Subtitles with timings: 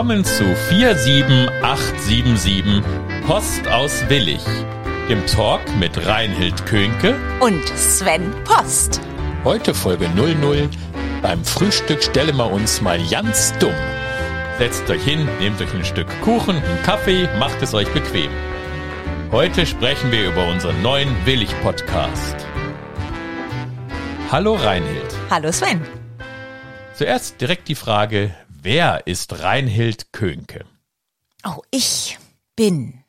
[0.00, 2.82] Willkommen zu 47877
[3.26, 4.40] Post aus Willig,
[5.10, 9.02] dem Talk mit Reinhild Könke und Sven Post.
[9.44, 10.70] Heute Folge 00.
[11.20, 13.74] Beim Frühstück stellen wir uns mal ganz dumm.
[14.56, 18.30] Setzt euch hin, nehmt euch ein Stück Kuchen, einen Kaffee, macht es euch bequem.
[19.30, 22.46] Heute sprechen wir über unseren neuen Willig-Podcast.
[24.32, 25.14] Hallo Reinhild.
[25.28, 25.82] Hallo Sven.
[26.94, 28.30] Zuerst direkt die Frage,
[28.62, 30.64] wer ist Reinhild Könke?
[31.44, 32.18] Oh, ich
[32.56, 33.02] bin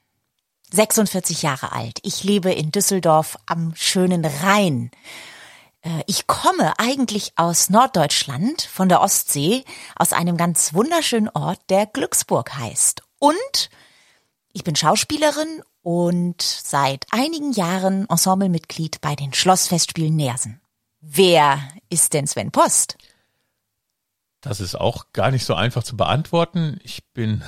[0.71, 1.99] 46 Jahre alt.
[2.03, 4.91] Ich lebe in Düsseldorf am schönen Rhein.
[5.81, 11.85] Äh, ich komme eigentlich aus Norddeutschland, von der Ostsee, aus einem ganz wunderschönen Ort, der
[11.85, 13.03] Glücksburg heißt.
[13.19, 13.69] Und
[14.53, 20.61] ich bin Schauspielerin und seit einigen Jahren Ensemblemitglied bei den Schlossfestspielen Nersen.
[21.01, 22.97] Wer ist denn Sven Post?
[24.41, 26.79] Das ist auch gar nicht so einfach zu beantworten.
[26.83, 27.43] Ich bin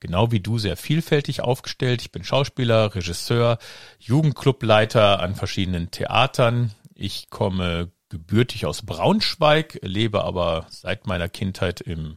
[0.00, 2.02] genau wie du sehr vielfältig aufgestellt.
[2.02, 3.58] Ich bin Schauspieler, Regisseur,
[3.98, 6.72] Jugendclubleiter an verschiedenen Theatern.
[6.94, 12.16] Ich komme gebürtig aus Braunschweig, lebe aber seit meiner Kindheit im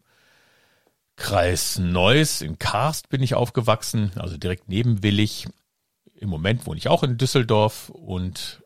[1.18, 2.42] Kreis Neuss.
[2.42, 5.48] In Karst bin ich aufgewachsen, also direkt neben Willig.
[6.14, 8.64] Im Moment wohne ich auch in Düsseldorf und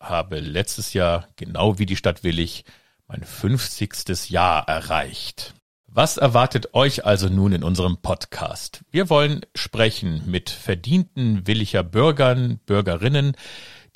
[0.00, 2.64] habe letztes Jahr, genau wie die Stadt Willig,
[3.08, 4.28] mein 50.
[4.28, 5.54] Jahr erreicht.
[5.86, 8.84] Was erwartet euch also nun in unserem Podcast?
[8.90, 13.32] Wir wollen sprechen mit verdienten Williger Bürgern, Bürgerinnen,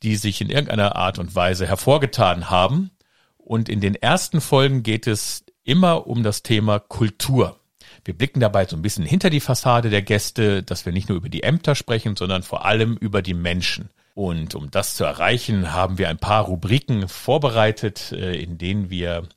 [0.03, 2.91] die sich in irgendeiner Art und Weise hervorgetan haben.
[3.37, 7.61] Und in den ersten Folgen geht es immer um das Thema Kultur.
[8.07, 11.19] Wir blicken dabei so ein bisschen hinter die Fassade der Gäste, dass wir nicht nur
[11.19, 13.91] über die Ämter sprechen, sondern vor allem über die Menschen.
[14.15, 19.29] Und um das zu erreichen, haben wir ein paar Rubriken vorbereitet, äh, in denen wir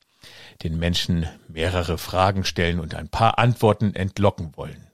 [0.64, 4.88] den Menschen mehrere Fragen stellen und ein paar Antworten entlocken wollen.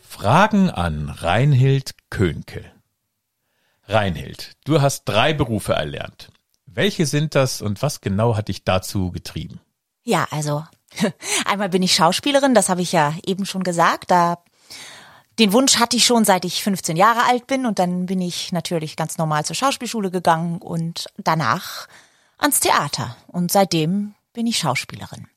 [0.00, 2.64] Fragen an Reinhild Könke.
[3.84, 6.30] Reinhild, du hast drei Berufe erlernt.
[6.64, 9.60] Welche sind das und was genau hat dich dazu getrieben?
[10.02, 10.64] Ja, also
[11.44, 14.10] Einmal bin ich Schauspielerin, das habe ich ja eben schon gesagt.
[14.10, 14.38] Da
[15.38, 18.52] den Wunsch hatte ich schon, seit ich 15 Jahre alt bin und dann bin ich
[18.52, 21.88] natürlich ganz normal zur Schauspielschule gegangen und danach
[22.38, 25.28] ans Theater und seitdem bin ich Schauspielerin.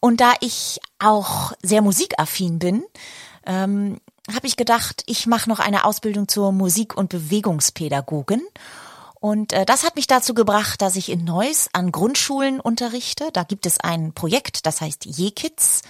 [0.00, 2.84] Und da ich auch sehr musikaffin bin,
[3.46, 4.00] ähm,
[4.32, 8.42] habe ich gedacht, ich mache noch eine Ausbildung zur Musik- und Bewegungspädagogin
[9.20, 13.30] und äh, das hat mich dazu gebracht, dass ich in Neuss an Grundschulen unterrichte.
[13.32, 15.82] Da gibt es ein Projekt, das heißt Je-Kids.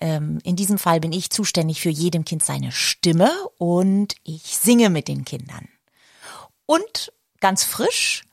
[0.00, 4.90] Ähm, in diesem Fall bin ich zuständig für jedem Kind seine Stimme und ich singe
[4.90, 5.68] mit den Kindern.
[6.66, 8.24] Und ganz frisch,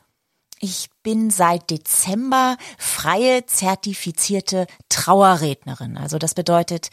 [0.59, 5.97] ich bin seit Dezember freie zertifizierte Trauerrednerin.
[5.97, 6.90] Also das bedeutet,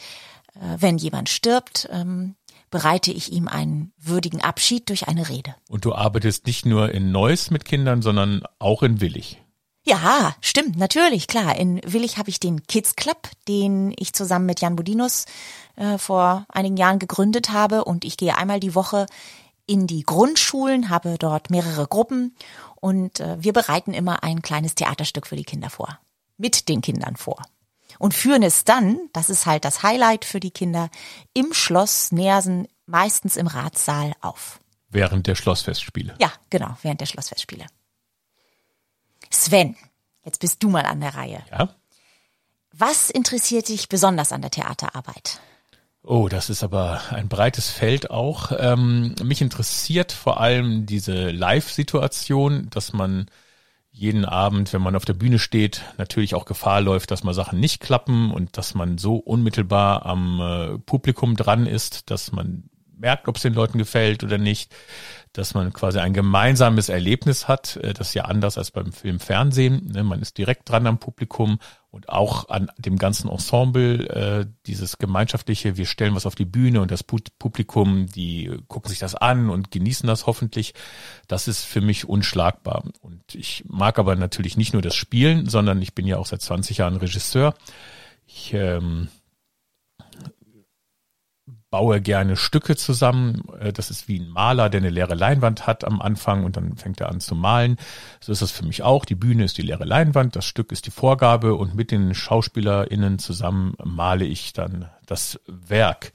[0.55, 2.35] äh, wenn jemand stirbt, ähm,
[2.69, 5.55] bereite ich ihm einen würdigen Abschied durch eine Rede.
[5.67, 9.41] Und du arbeitest nicht nur in Neuss mit Kindern, sondern auch in Willig.
[9.83, 11.55] Ja, stimmt, natürlich, klar.
[11.55, 15.25] In Willig habe ich den Kids Club, den ich zusammen mit Jan Budinus
[15.77, 17.85] äh, vor einigen Jahren gegründet habe.
[17.85, 19.07] Und ich gehe einmal die Woche
[19.65, 22.35] in die Grundschulen, habe dort mehrere Gruppen
[22.75, 25.99] und äh, wir bereiten immer ein kleines Theaterstück für die Kinder vor.
[26.37, 27.41] Mit den Kindern vor
[27.99, 30.89] und führen es dann, das ist halt das Highlight für die Kinder,
[31.33, 34.59] im Schloss Nersen, meistens im Ratssaal auf.
[34.89, 36.15] Während der Schlossfestspiele.
[36.19, 37.67] Ja, genau, während der Schlossfestspiele.
[39.29, 39.75] Sven,
[40.23, 41.43] jetzt bist du mal an der Reihe.
[41.51, 41.75] Ja.
[42.71, 45.39] Was interessiert dich besonders an der Theaterarbeit?
[46.01, 48.51] Oh, das ist aber ein breites Feld auch.
[48.57, 53.29] Ähm, mich interessiert vor allem diese Live-Situation, dass man
[53.91, 57.59] jeden Abend, wenn man auf der Bühne steht, natürlich auch Gefahr läuft, dass mal Sachen
[57.59, 63.27] nicht klappen und dass man so unmittelbar am äh, Publikum dran ist, dass man merkt,
[63.27, 64.75] ob es den Leuten gefällt oder nicht,
[65.33, 67.77] dass man quasi ein gemeinsames Erlebnis hat.
[67.77, 69.91] Äh, das ist ja anders als beim Film Fernsehen.
[69.93, 70.03] Ne?
[70.03, 71.59] Man ist direkt dran am Publikum
[71.91, 76.81] und auch an dem ganzen Ensemble, äh, dieses gemeinschaftliche, wir stellen was auf die Bühne
[76.81, 80.73] und das Publikum, die gucken sich das an und genießen das hoffentlich.
[81.27, 82.83] Das ist für mich unschlagbar.
[83.01, 86.41] Und ich mag aber natürlich nicht nur das Spielen, sondern ich bin ja auch seit
[86.41, 87.55] 20 Jahren Regisseur.
[88.25, 89.09] Ich ähm,
[91.69, 93.43] baue gerne Stücke zusammen.
[93.59, 96.75] Äh, das ist wie ein Maler, der eine leere Leinwand hat am Anfang und dann
[96.77, 97.77] fängt er an zu malen.
[98.19, 99.05] So ist das für mich auch.
[99.05, 103.19] Die Bühne ist die leere Leinwand, das Stück ist die Vorgabe und mit den SchauspielerInnen
[103.19, 106.13] zusammen male ich dann das Werk.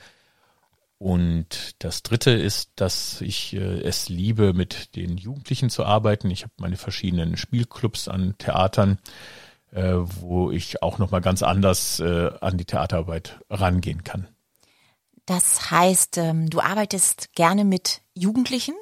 [0.99, 6.31] Und das Dritte ist, dass ich äh, es liebe, mit den Jugendlichen zu arbeiten.
[6.31, 8.99] Ich habe meine verschiedenen Spielclubs an Theatern,
[9.73, 14.29] äh, wo ich auch nochmal ganz anders an die Theaterarbeit rangehen kann.
[15.27, 18.75] Das heißt, ähm, du arbeitest gerne mit Jugendlichen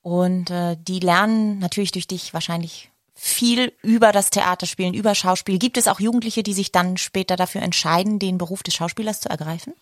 [0.00, 5.58] und äh, die lernen natürlich durch dich wahrscheinlich viel über das Theaterspielen, über Schauspiel.
[5.58, 9.28] Gibt es auch Jugendliche, die sich dann später dafür entscheiden, den Beruf des Schauspielers zu
[9.28, 9.72] ergreifen?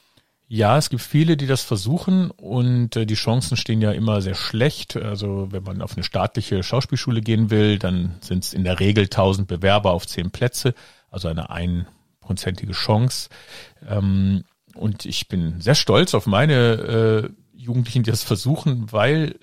[0.48, 4.34] Ja, es gibt viele, die das versuchen und äh, die Chancen stehen ja immer sehr
[4.34, 4.96] schlecht.
[4.96, 9.04] Also wenn man auf eine staatliche Schauspielschule gehen will, dann sind es in der Regel
[9.04, 10.74] 1000 Bewerber auf 10 Plätze,
[11.10, 13.30] also eine einprozentige Chance.
[13.88, 19.38] Ähm, und ich bin sehr stolz auf meine äh, Jugendlichen, die das versuchen, weil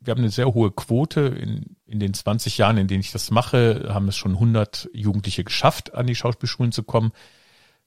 [0.00, 1.20] wir haben eine sehr hohe Quote.
[1.20, 5.44] In, in den 20 Jahren, in denen ich das mache, haben es schon 100 Jugendliche
[5.44, 7.12] geschafft, an die Schauspielschulen zu kommen.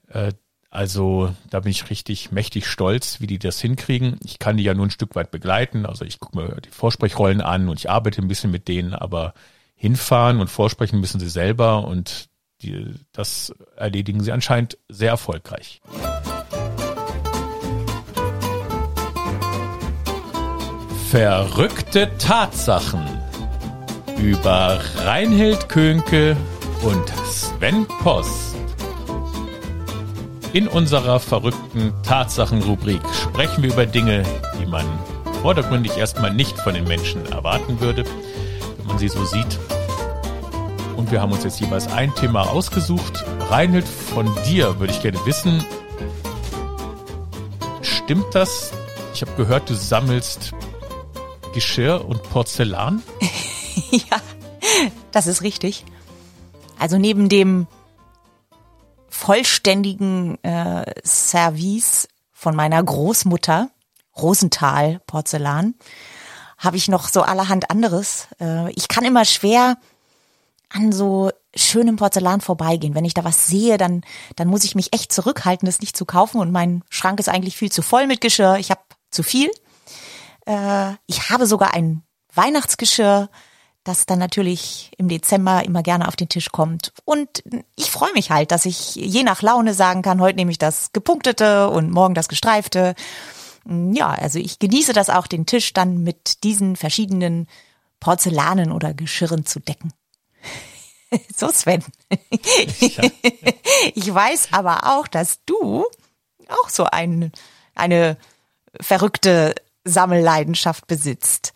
[0.07, 0.33] Äh,
[0.69, 4.19] also da bin ich richtig mächtig stolz, wie die das hinkriegen.
[4.23, 5.85] Ich kann die ja nur ein Stück weit begleiten.
[5.85, 9.33] Also ich gucke mir die Vorsprechrollen an und ich arbeite ein bisschen mit denen, aber
[9.75, 12.29] hinfahren und vorsprechen müssen sie selber und
[12.61, 15.79] die, das erledigen sie anscheinend sehr erfolgreich.
[21.09, 23.07] Verrückte Tatsachen
[24.17, 26.35] über Reinhild Könke
[26.83, 28.57] und Sven Post.
[30.51, 34.23] In unserer verrückten Tatsachenrubrik sprechen wir über Dinge,
[34.59, 34.85] die man
[35.41, 38.03] vordergründig erstmal nicht von den Menschen erwarten würde,
[38.77, 39.57] wenn man sie so sieht.
[40.97, 43.23] Und wir haben uns jetzt jeweils ein Thema ausgesucht.
[43.49, 45.63] Reinhild, von dir würde ich gerne wissen,
[47.81, 48.73] stimmt das?
[49.13, 50.53] Ich habe gehört, du sammelst
[51.57, 53.01] Geschirr und Porzellan?
[53.89, 54.21] ja,
[55.11, 55.85] das ist richtig.
[56.77, 57.65] Also neben dem
[59.09, 63.71] vollständigen äh, Service von meiner Großmutter,
[64.15, 65.73] Rosenthal Porzellan,
[66.59, 68.27] habe ich noch so allerhand anderes.
[68.39, 69.79] Äh, ich kann immer schwer
[70.69, 72.93] an so schönem Porzellan vorbeigehen.
[72.93, 74.03] Wenn ich da was sehe, dann,
[74.35, 76.39] dann muss ich mich echt zurückhalten, das nicht zu kaufen.
[76.39, 78.57] Und mein Schrank ist eigentlich viel zu voll mit Geschirr.
[78.59, 79.49] Ich habe zu viel.
[80.47, 82.03] Äh, ich habe sogar ein
[82.33, 83.29] Weihnachtsgeschirr
[83.87, 86.91] das dann natürlich im Dezember immer gerne auf den Tisch kommt.
[87.05, 87.43] Und
[87.75, 90.91] ich freue mich halt, dass ich je nach Laune sagen kann, heute nehme ich das
[90.91, 92.95] gepunktete und morgen das gestreifte.
[93.65, 97.47] Ja, also ich genieße das auch, den Tisch dann mit diesen verschiedenen
[97.99, 99.93] Porzellanen oder Geschirren zu decken.
[101.33, 101.85] So, Sven.
[102.79, 103.03] Ja.
[103.95, 105.85] Ich weiß aber auch, dass du
[106.49, 107.31] auch so ein,
[107.75, 108.17] eine
[108.81, 109.55] verrückte
[109.87, 111.53] Sammelleidenschaft besitzt.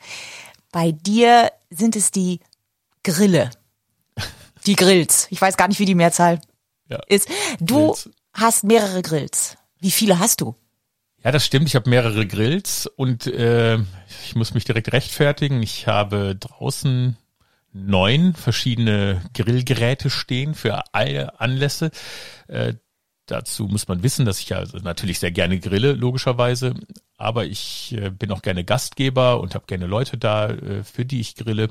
[0.72, 2.40] Bei dir sind es die
[3.04, 3.52] Grille.
[4.66, 5.28] Die Grills.
[5.32, 6.40] Ich weiß gar nicht, wie die Mehrzahl
[6.88, 7.00] ja.
[7.08, 7.28] ist.
[7.60, 8.10] Du Grills.
[8.34, 9.58] hast mehrere Grills.
[9.80, 10.56] Wie viele hast du?
[11.24, 11.68] Ja, das stimmt.
[11.68, 13.78] Ich habe mehrere Grills und äh,
[14.26, 15.62] ich muss mich direkt rechtfertigen.
[15.62, 17.18] Ich habe draußen
[17.74, 21.92] neun verschiedene Grillgeräte stehen für alle Anlässe.
[22.48, 22.74] Äh,
[23.28, 26.74] dazu muss man wissen, dass ich ja natürlich sehr gerne grille, logischerweise
[27.22, 31.20] aber ich äh, bin auch gerne Gastgeber und habe gerne Leute da, äh, für die
[31.20, 31.70] ich grille.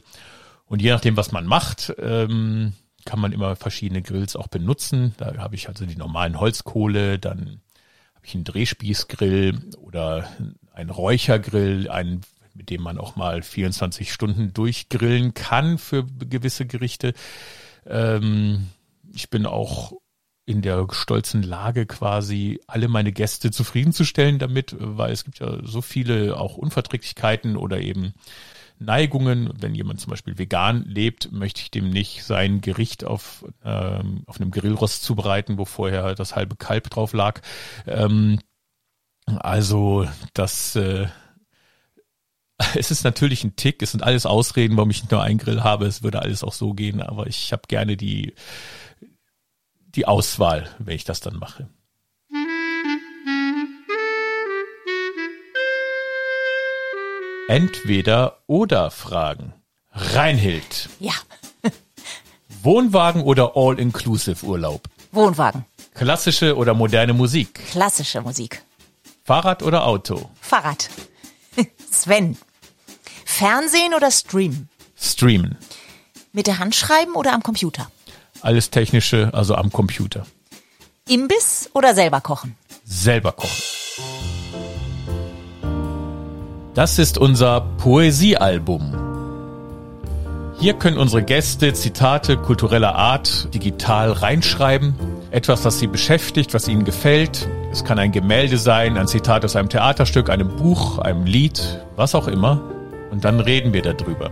[0.66, 5.14] Und je nachdem, was man macht, ähm, kann man immer verschiedene Grills auch benutzen.
[5.16, 7.60] Da habe ich also die normalen Holzkohle, dann
[8.14, 10.28] habe ich einen Drehspießgrill oder
[10.72, 12.20] einen Räuchergrill, einen,
[12.54, 17.14] mit dem man auch mal 24 Stunden durchgrillen kann für gewisse Gerichte.
[17.86, 18.68] Ähm,
[19.12, 19.92] ich bin auch
[20.50, 25.80] in der stolzen Lage quasi alle meine Gäste zufriedenzustellen damit, weil es gibt ja so
[25.80, 28.14] viele auch Unverträglichkeiten oder eben
[28.80, 29.52] Neigungen.
[29.60, 34.40] Wenn jemand zum Beispiel vegan lebt, möchte ich dem nicht sein Gericht auf, ähm, auf
[34.40, 37.40] einem Grillrost zubereiten, wo vorher das halbe Kalb drauf lag.
[37.86, 38.40] Ähm,
[39.26, 41.06] also das äh,
[42.74, 45.62] es ist natürlich ein Tick, es sind alles Ausreden, warum ich nicht nur einen Grill
[45.62, 48.34] habe, es würde alles auch so gehen, aber ich habe gerne die
[49.94, 51.68] die Auswahl, wenn ich das dann mache.
[57.48, 59.52] Entweder oder Fragen.
[59.92, 60.88] Reinhild.
[61.00, 61.14] Ja.
[62.62, 64.82] Wohnwagen oder All-Inclusive Urlaub?
[65.10, 65.64] Wohnwagen.
[65.94, 67.54] Klassische oder moderne Musik?
[67.72, 68.62] Klassische Musik.
[69.24, 70.30] Fahrrad oder Auto?
[70.40, 70.88] Fahrrad.
[71.90, 72.38] Sven.
[73.24, 74.68] Fernsehen oder Streamen?
[74.96, 75.58] Streamen.
[76.32, 77.90] Mit der Hand schreiben oder am Computer?
[78.42, 80.26] Alles Technische, also am Computer.
[81.08, 82.56] Imbiss oder selber kochen?
[82.84, 83.62] Selber kochen.
[86.74, 88.94] Das ist unser Poesiealbum.
[90.58, 94.94] Hier können unsere Gäste Zitate kultureller Art digital reinschreiben,
[95.30, 99.54] etwas, was sie beschäftigt, was ihnen gefällt, Es kann ein Gemälde sein, ein Zitat aus
[99.54, 102.60] einem Theaterstück, einem Buch, einem Lied, was auch immer.
[103.12, 104.30] Und dann reden wir darüber.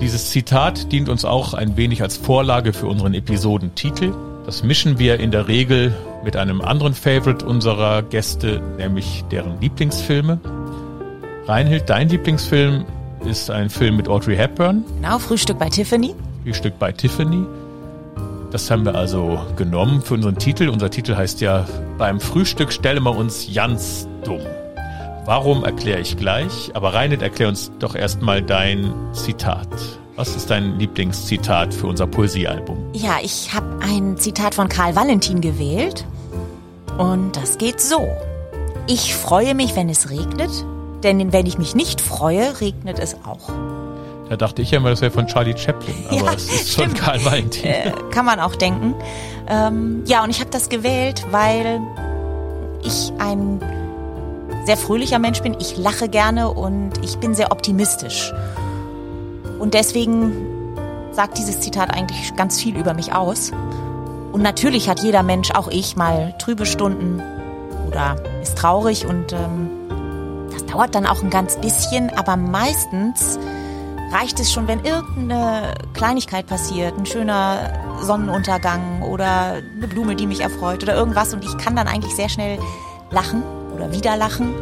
[0.00, 4.14] Dieses Zitat dient uns auch ein wenig als Vorlage für unseren Episodentitel.
[4.46, 10.40] Das mischen wir in der Regel mit einem anderen Favorite unserer Gäste, nämlich deren Lieblingsfilme.
[11.46, 12.86] Reinhild, dein Lieblingsfilm
[13.26, 14.84] ist ein Film mit Audrey Hepburn.
[14.96, 16.14] Genau, Frühstück bei Tiffany.
[16.44, 17.44] Frühstück bei Tiffany.
[18.50, 20.70] Das haben wir also genommen für unseren Titel.
[20.70, 21.66] Unser Titel heißt ja,
[21.98, 24.40] beim Frühstück stellen wir uns ganz dumm.
[25.30, 29.68] Warum erkläre ich gleich, aber Reinhard, erklär uns doch erstmal dein Zitat.
[30.16, 32.76] Was ist dein Lieblingszitat für unser Poesiealbum?
[32.94, 36.04] Ja, ich habe ein Zitat von Karl Valentin gewählt
[36.98, 38.08] und das geht so.
[38.88, 40.50] Ich freue mich, wenn es regnet,
[41.04, 43.52] denn wenn ich mich nicht freue, regnet es auch.
[44.28, 46.98] Da dachte ich ja immer, das wäre von Charlie Chaplin, aber ja, es ist stimmt.
[46.98, 47.66] von Karl Valentin.
[47.66, 48.96] Äh, kann man auch denken.
[49.46, 51.80] Ähm, ja, und ich habe das gewählt, weil
[52.82, 53.60] ich ein
[54.64, 55.56] sehr fröhlicher Mensch bin.
[55.58, 58.32] Ich lache gerne und ich bin sehr optimistisch.
[59.58, 60.32] Und deswegen
[61.12, 63.52] sagt dieses Zitat eigentlich ganz viel über mich aus.
[64.32, 67.20] Und natürlich hat jeder Mensch, auch ich, mal trübe Stunden
[67.88, 69.70] oder ist traurig und ähm,
[70.52, 73.38] das dauert dann auch ein ganz bisschen, aber meistens
[74.12, 80.40] reicht es schon, wenn irgendeine Kleinigkeit passiert, ein schöner Sonnenuntergang oder eine Blume, die mich
[80.40, 82.58] erfreut oder irgendwas und ich kann dann eigentlich sehr schnell
[83.10, 83.42] lachen
[83.80, 84.54] oder wieder lachen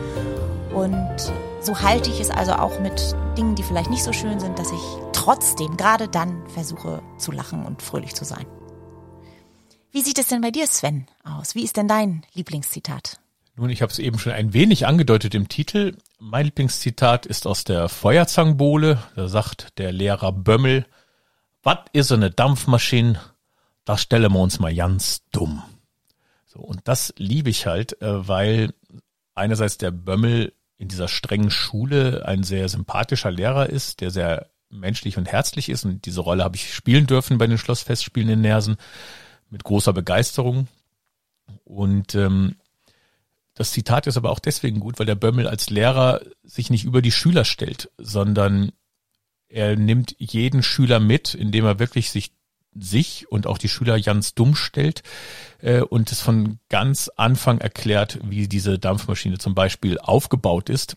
[0.73, 4.59] und so halte ich es also auch mit Dingen, die vielleicht nicht so schön sind,
[4.59, 4.81] dass ich
[5.13, 8.47] trotzdem gerade dann versuche zu lachen und fröhlich zu sein.
[9.91, 11.55] Wie sieht es denn bei dir, Sven, aus?
[11.55, 13.19] Wie ist denn dein Lieblingszitat?
[13.57, 15.97] Nun, ich habe es eben schon ein wenig angedeutet im Titel.
[16.21, 19.03] Mein Lieblingszitat ist aus der Feuerzangenbowle.
[19.17, 20.87] Da sagt der Lehrer Bömmel,
[21.65, 23.21] was ist eine Dampfmaschine?
[23.85, 25.65] Da stellen wir uns mal ganz dumm.
[26.47, 28.73] So, und das liebe ich halt, äh, weil
[29.39, 35.17] einerseits der Bömmel in dieser strengen Schule ein sehr sympathischer Lehrer ist, der sehr menschlich
[35.19, 35.85] und herzlich ist.
[35.85, 38.77] Und diese Rolle habe ich spielen dürfen bei den Schlossfestspielen in Nersen
[39.51, 40.69] mit großer Begeisterung.
[41.65, 42.57] Und ähm,
[43.55, 47.03] das Zitat ist aber auch deswegen gut, weil der Bömmel als Lehrer sich nicht über
[47.03, 48.71] die Schüler stellt, sondern
[49.49, 52.33] er nimmt jeden Schüler mit, indem er wirklich sich
[52.81, 55.03] sich und auch die Schüler ganz dumm stellt
[55.61, 60.97] äh, und es von ganz Anfang erklärt, wie diese Dampfmaschine zum Beispiel aufgebaut ist.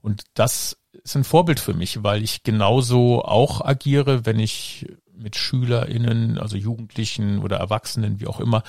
[0.00, 5.36] Und das ist ein Vorbild für mich, weil ich genauso auch agiere, wenn ich mit
[5.36, 8.62] SchülerInnen, also Jugendlichen oder Erwachsenen, wie auch immer,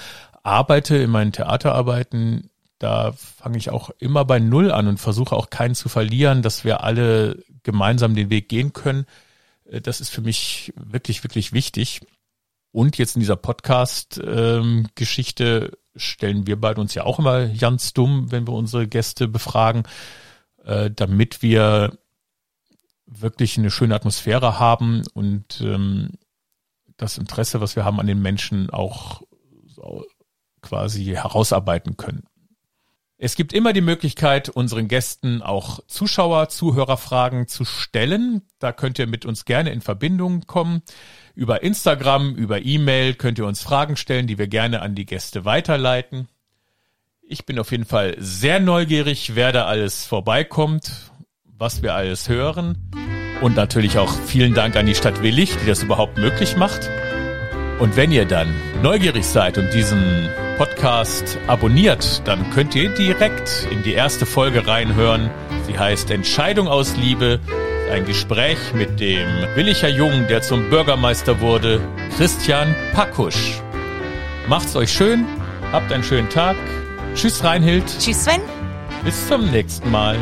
[0.43, 2.49] arbeite in meinen Theaterarbeiten.
[2.79, 6.63] Da fange ich auch immer bei Null an und versuche auch keinen zu verlieren, dass
[6.63, 9.05] wir alle gemeinsam den Weg gehen können.
[9.69, 12.01] Äh, das ist für mich wirklich, wirklich wichtig.
[12.71, 18.31] Und jetzt in dieser Podcast-Geschichte ähm, stellen wir beide uns ja auch immer ganz dumm,
[18.31, 19.83] wenn wir unsere Gäste befragen,
[20.63, 21.97] äh, damit wir
[23.07, 26.11] wirklich eine schöne Atmosphäre haben und ähm,
[26.97, 29.23] das Interesse, was wir haben an den Menschen, auch
[29.65, 30.05] so
[30.61, 32.28] quasi herausarbeiten können.
[33.21, 38.43] Es gibt immer die Möglichkeit, unseren Gästen auch Zuschauer, Zuhörerfragen zu stellen.
[38.59, 40.83] Da könnt ihr mit uns gerne in Verbindung kommen.
[41.35, 45.43] Über Instagram, über E-Mail könnt ihr uns Fragen stellen, die wir gerne an die Gäste
[45.43, 46.29] weiterleiten.
[47.21, 51.11] Ich bin auf jeden Fall sehr neugierig, wer da alles vorbeikommt,
[51.43, 52.89] was wir alles hören.
[53.41, 56.89] Und natürlich auch vielen Dank an die Stadt Willig, die das überhaupt möglich macht.
[57.79, 58.47] Und wenn ihr dann
[58.81, 65.29] neugierig seid und diesen Podcast abonniert, dann könnt ihr direkt in die erste Folge reinhören.
[65.65, 67.39] Sie heißt Entscheidung aus Liebe.
[67.89, 69.25] Ein Gespräch mit dem
[69.55, 71.79] Willicher Jungen, der zum Bürgermeister wurde,
[72.17, 73.61] Christian Pakusch.
[74.49, 75.25] Macht's euch schön,
[75.71, 76.57] habt einen schönen Tag.
[77.15, 77.85] Tschüss Reinhild.
[77.97, 78.41] Tschüss Sven.
[79.05, 80.17] Bis zum nächsten Mal.